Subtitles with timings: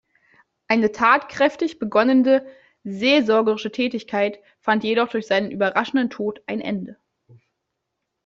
[0.67, 2.43] Eine tatkräftig begonnene
[2.83, 6.97] seelsorgerische Tätigkeit fand jedoch durch seinen überraschenden Tod ein Ende.